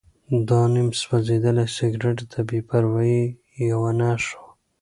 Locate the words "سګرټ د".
1.77-2.33